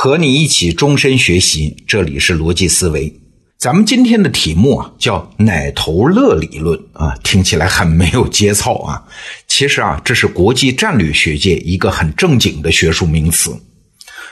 [0.00, 3.12] 和你一起终身学习，这里是逻辑思维。
[3.58, 9.02] 咱们今天的题目啊，叫“奶头乐理论”啊，听起来很没有节操啊。
[9.48, 13.60] 其实啊，这是国际战略学界一个很正经的学术名词。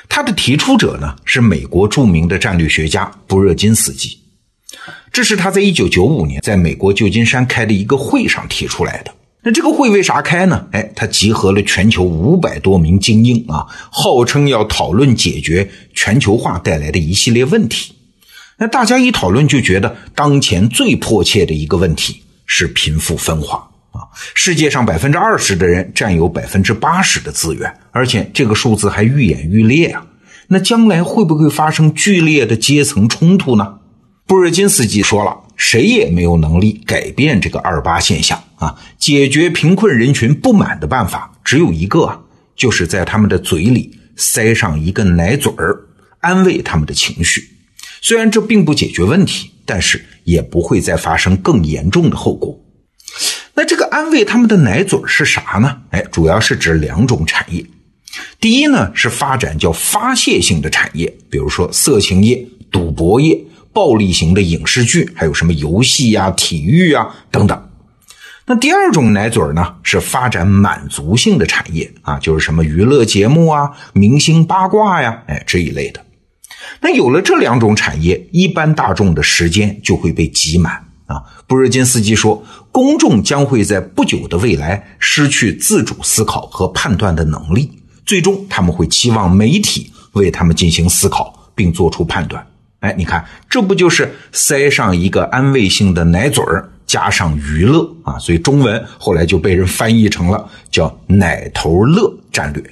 [0.09, 4.17] 它的提出者呢，是美国著名的战略学家布热津斯基。
[5.11, 9.13] 这是他在一九九五年在美国旧金山开的一个会上提出来的。
[9.47, 10.67] 那这个会为啥开呢？
[10.73, 17.95] 哎，他集合了全球五百多名精英啊，号称要讨论解决全球化带来的一系列问题。
[18.59, 24.11] 那大家一讨论就觉得，当前最迫切的一个问题是贫富分化啊。
[24.35, 30.05] 世界上百分之二十的人占有百分之八十的资源，而且这个数字还愈演愈烈啊。
[30.49, 33.75] 那将来会不会发生剧烈的阶层冲突呢？
[34.27, 35.37] 布尔金斯基说了。
[35.59, 38.77] 谁也没有能力改变这个二八现象啊！
[38.99, 42.25] 解决贫困人群不满的办法只有一个，
[42.57, 45.79] 就是在他们的嘴里塞上一个奶嘴儿，
[46.21, 47.43] 安慰他们的情绪。
[48.01, 52.59] 虽然这并不解决问题，但是也不会再发生更严重的后果。
[53.55, 55.83] 那这个安慰他们的奶嘴是啥呢？
[55.91, 57.65] 哎，主要是指两种产业。
[58.41, 63.39] 第一呢，是发展叫发泄性的产业，比如说色情业、赌博业。
[63.73, 67.66] 暴力型的影视剧，还有什么游戏呀、体育啊等等。
[68.49, 76.01] 那第二种奶嘴呢，是发展满足性的产业啊，就是什么娱乐节目啊、明星八卦呀，哎这一类的。
[76.81, 80.75] 那有了这两种产业，一般大众的时间就会被挤满
[81.07, 81.23] 啊。
[81.49, 87.71] 布热津斯基说，公众将会在不久的未来失去自主思考和判断的能力，
[88.05, 92.47] 最终他们会期望媒体为他们进行思考并做出判断。
[92.79, 98.19] 哎，你看，这不就是塞上一个安慰性的奶嘴儿，加上娱乐啊？
[98.19, 102.63] 所以中文后来就被人翻译成了叫“奶头乐战略”。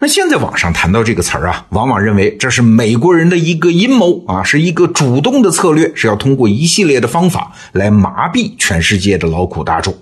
[0.00, 9.96] 那现在网上谈到这个词儿啊，往往认为这是美国人的一个阴谋啊，是一个主动的策略，是要通过一系列的方法来麻痹全世界的劳苦大众。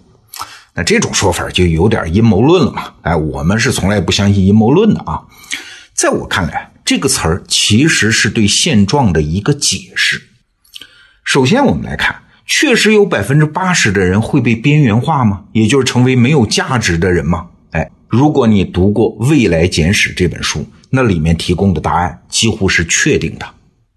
[0.74, 2.94] 那这种说法就有点阴谋论了嘛？
[3.02, 5.22] 哎，我们是从来不相信阴谋论的啊。
[5.94, 6.72] 在我看来。
[6.86, 10.22] 这个词儿其实是对现状的一个解释。
[11.24, 15.42] 首先，我们来看，确实有百分之八十的人会被边缘化吗？
[15.52, 17.48] 也就是成为没有价值的人吗？
[17.72, 23.46] 哎，如果你读过《未来简史》这本书，那里面提供的答案几乎是确定的。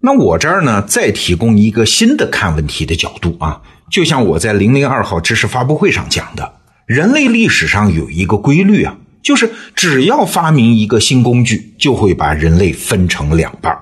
[0.00, 6.54] 那我这儿呢，再提供一个新的看问题的角度啊，就像我在零零二号知识发布会上讲的，
[6.86, 8.96] 人类历史上有一个规律啊。
[9.22, 13.78] 就是只要发明一个新工具，就会把人类分成两半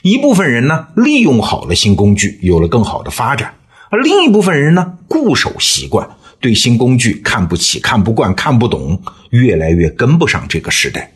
[0.00, 3.50] 一部分人呢，利用好了新工具，有了更好的发展；
[3.92, 6.08] 而另一部分人呢，固守习惯，
[6.40, 11.12] 对新工具看不起、看不惯、看不懂，越来越跟不上这个时代。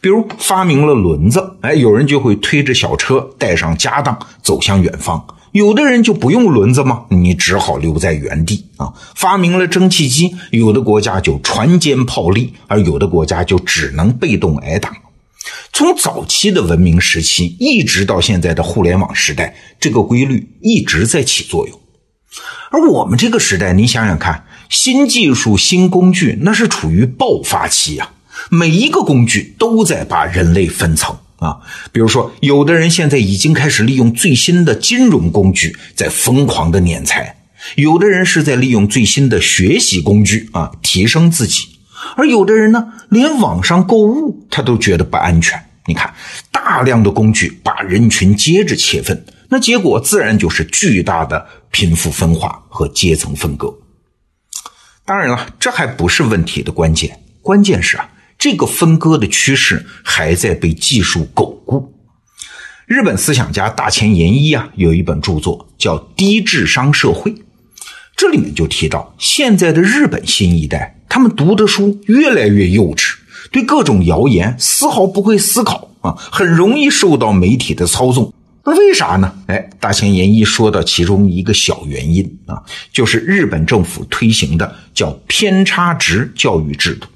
[0.00, 5.24] 比如发明了轮子，哎，有人就会推着小车，带上家当，走向远方。
[5.52, 7.04] 有的人就不用轮子吗？
[7.10, 8.92] 你只好留在原地啊！
[9.14, 14.92] 发明了蒸汽机，有的国家就船坚炮利，而有的国家就只能被动挨打。
[15.72, 21.80] 从早期的文明时期一直到现在的互联网时代，这个规律一直在起作用。
[22.70, 28.10] 而我们这个时代，你想想看，新技术、新工具那是处于爆发期呀，
[28.50, 31.16] 每一个工具都在把人类分层。
[31.40, 31.56] 啊，
[31.90, 37.34] 比如说，有的人现在已经开始利用最新的金融工具在疯狂的敛财，
[37.76, 41.78] 有的人是在利用最新的学习工具啊提升自己，
[42.14, 45.58] 而有的人呢，连网上购物他都觉得不安全。
[45.86, 46.12] 你看，
[46.52, 53.74] 大量的工具把人群接着切分，那结果自然就是巨大的贫富分化和阶层分割。
[55.04, 58.10] 当然了，这还不是问题的关键，关键是啊。
[58.38, 61.92] 这个分割的趋势还在被技术巩固。
[62.86, 67.32] 日本思想家大前研一啊，有一本著作叫《低智商社会》，
[68.16, 73.16] 这里面就提到，现在的日本新一代，他们读的书越来越幼稚，
[73.50, 78.32] 对各种谣言丝毫不会思考啊，很容易受到媒体的操纵。
[78.62, 79.32] 那为啥呢？
[79.46, 82.62] 哎，大前研一说到其中一个小原因啊，
[82.92, 87.06] 就是日本政府推行的叫偏差值教育制度。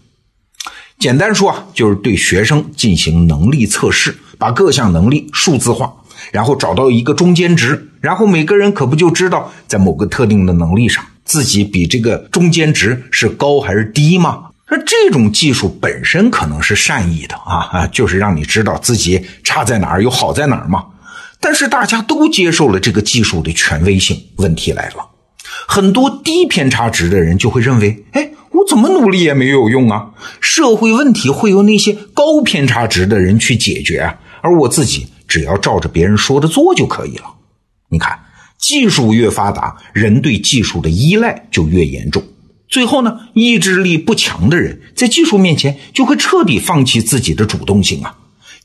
[0.98, 5.92] 简单说啊，就是对学生进行能力测试，把各项能力数字化，
[6.32, 14.44] 然后找到一个中间值，然后每个人可不就知道在某个特定的能力上自己比这个中间值是高还是低吗？
[14.70, 20.86] 那这种技术本身可能是善意的啊啊，就是让你知道自己差在哪儿，又好在哪儿嘛。
[21.44, 25.10] 但是大家都接受了这个技术的权威性，问题来了，
[25.68, 28.30] 很多低偏差值的人就会认为，哎。
[28.56, 30.10] 我怎么努力也没有用啊！
[30.40, 37.24] 社会问题会由那些高偏差值的人去解决，而我自己只要照着别人说的做就可以了。
[37.88, 38.16] 你看，
[38.56, 42.22] 技术越发达，人对技术的依赖就越严重。
[42.68, 48.14] 最后呢，意志力不强的人在技术面前就会彻底放弃自己的主动性啊。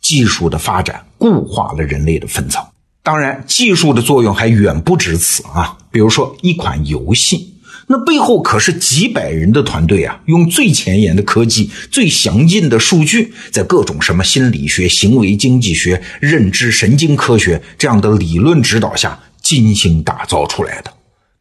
[0.10, 2.66] 技术的发展固化了人类的分层。
[3.04, 5.78] 当然，技术的作用还远不止此啊。
[5.92, 7.54] 比如说一款游戏，
[7.86, 20.92] 那背后可是几百人的团队啊，用最前沿的科技、最详尽的数据，在各种什么心理学、行为经济学、认知神经科学这样的理论指导下精心打造出来的。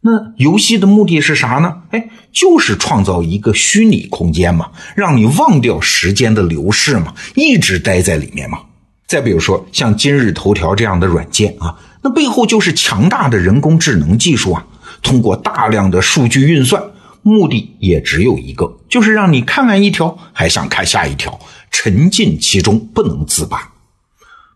[0.00, 1.82] 那游戏的目的是啥呢？
[1.90, 8.60] 哎，就是创造一个虚拟空间嘛，让你忘掉时间的流逝嘛，一直待在里面嘛。
[9.08, 14.64] 再比如说像今日头条这样的软件啊，那背后就是强大的人工智能技术啊，
[15.02, 16.80] 通过大量的数据运算，
[17.22, 21.40] 目的也只有一个，就是让你看完一条还想看下一条，
[21.72, 23.72] 沉浸其中不能自拔。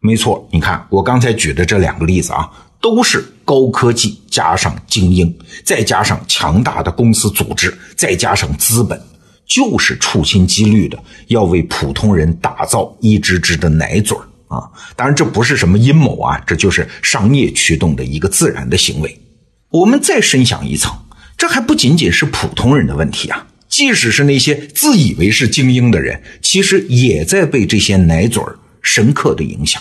[0.01, 2.49] 没错，你看我刚才举的这两个例子啊。
[2.83, 5.33] 都是高科技加上精英，
[5.65, 9.01] 再加上强大的公司组织，再加上资本，
[9.47, 10.99] 就是处心积虑的
[11.29, 14.69] 要为普通人打造一只只的奶嘴儿啊！
[14.97, 19.17] 当然，这不是什么阴谋啊，这就是商业驱动的一个自然的行为。
[19.71, 20.93] 我们再深想一层，
[21.39, 23.47] 这还不仅仅是普通人的问题啊！
[23.69, 29.81] 即使是那些自以为是精英的人，其实也在被这些奶嘴儿深刻的影响。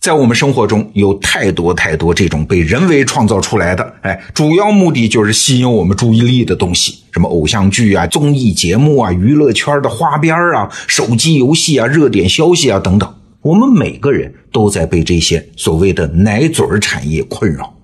[0.00, 17.74] 在我们生活中有太多太多这种被人为创造出来的，哎，主要目的就是吸引我们注意力的东西，什么偶像剧啊、综艺节目啊、娱乐圈的花边啊、手机游戏啊、热点消息啊等等，我们每个人都在被这些所谓的奶嘴产业困扰。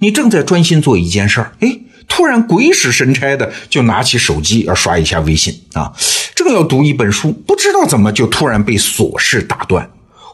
[0.00, 5.92] 你正在专心做一件事儿，哎，突然鬼使神差的就拿起手机要刷一下微信啊，
[6.34, 9.88] 正要读一本书，不知道怎么就突然被琐事打断。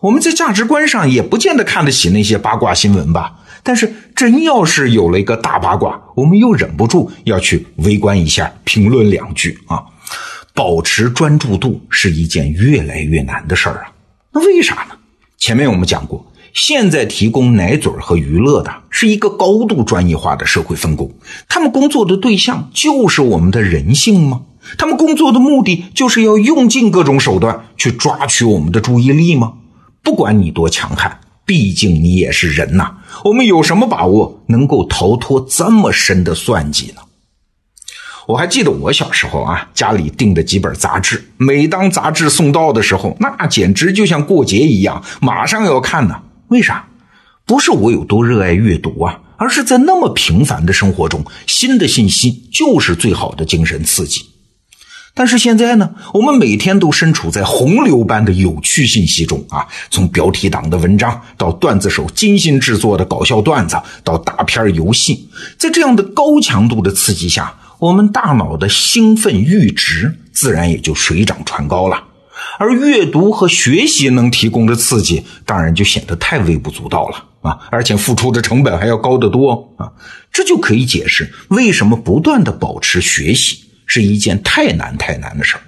[0.05, 9.83] 我们在价值观上也不见得看得起那些八卦新闻吧，但是真要是有了一个大八卦，我们又忍不住要去围观一下，评论两句啊。
[10.53, 13.93] 保持专注度是一件越来越难的事儿啊。
[14.33, 14.95] 那为啥呢？
[15.39, 21.11] 前面我们讲过，现在提供奶嘴和娱乐的是一个高度专业化的社会分工，
[21.49, 24.43] 他们工作的对象就是我们的人性吗？
[24.77, 29.55] 他们工作的目的就是要用尽各种手段去抓取我们的注意力吗？
[30.05, 32.99] 不管你多强悍，毕竟你也是人呐。
[33.25, 37.01] 我们有什么把握能够逃脱这么深的算计呢？
[38.27, 46.23] 我还记得我小时候啊，家里订的几本杂志，每当杂志送到的时候，那简直就像过节一样，马上要看呢。
[46.49, 46.87] 为啥？
[47.47, 54.25] 不是我有多热爱阅读啊，而是在那么平凡的生活中，新的信息就是最好的精神刺激。
[55.17, 72.03] 但是现在呢，我们每天都身处在洪流般的有趣信息中啊，从标题党的文章到段子手精心制作的搞笑段子，到大片游戏，在这样的高强度的刺激下，我们大脑的兴奋阈值自然也就水涨船高了。
[72.59, 79.93] 而阅读和学习能提供的刺激，当然就显得太微不足道了啊，而且付出的成本还要高得多啊，
[80.33, 83.61] 这就可以解释为什么不断的保持学习。
[83.87, 85.61] 是一件太难太难的事儿。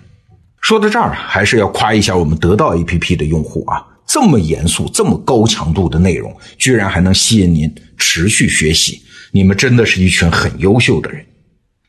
[0.60, 11.24] 说到这儿，还是要夸一下我们得到 APP 的用户啊，这么严肃、这么高强度的内容，居然还能吸引您持续学习，你们真的是一群很优秀的人。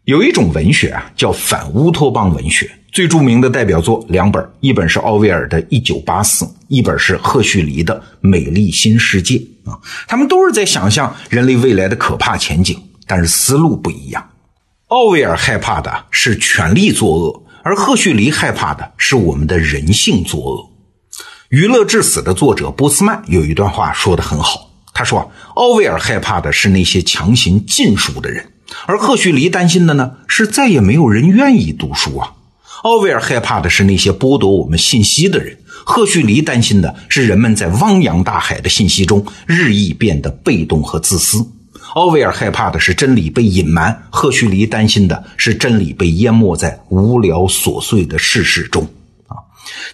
[0.06, 9.36] 有一种文学啊，叫反乌托邦文学，最著名的代表作两本，一本是奥威尔的《一九八四》，一本是赫胥黎的《美丽新世界》
[9.70, 14.24] 啊，他们都是在想象人类未来的可怕前景，但是思路不一样。
[14.88, 20.72] 奥威尔害怕的是权力作恶，而赫胥黎害怕的是我们的人性作恶。
[21.50, 28.54] 娱乐至死的作者波斯曼有一段话说的很好，他说：“奥威尔害怕的是那些强行禁书的人，
[28.86, 32.36] 而赫胥黎担心的呢是再也没有人愿意读书啊。
[32.84, 41.46] 奥威尔害怕的是那些剥夺我们信息的人，赫胥黎担心的是人们在汪洋大海的信息中日益变得被动和自私。”
[41.98, 48.84] 奥威尔害怕的是真理被隐瞒，赫胥黎担心的是真理被淹没在无聊琐碎的事实中。
[49.26, 49.42] 啊，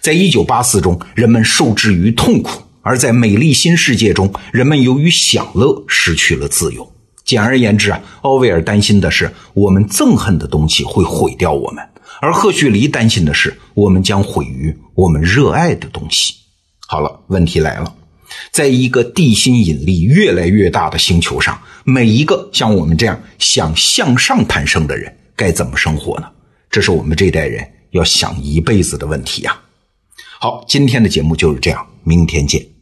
[0.02, 6.92] 在一九八四中，人们受制于痛苦；而在美丽新世界中，人们由于享乐失去了自由。
[7.24, 11.82] 简而言之啊，奥威尔担心的是我们憎恨的东西会毁掉我们，
[12.20, 16.34] 而赫胥黎担心的是我们将毁于我们热爱的东西。
[16.86, 17.94] 好了，问题来了。
[18.50, 26.26] 在一个地心引力越来越大的星球上，每一个像我们这样想向上攀升的人，该怎么生活呢？
[26.70, 29.60] 这是我们这代人要想一辈子的问题呀。
[30.40, 32.73] 好，今天的节目就是这样，明天见。